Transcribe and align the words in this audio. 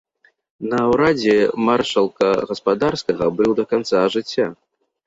На 0.71 0.79
ўрадзе 0.91 1.35
маршалка 1.69 2.27
гаспадарскага 2.53 3.25
быў 3.39 3.51
да 3.63 3.71
канца 3.77 4.07
жыцця. 4.19 4.53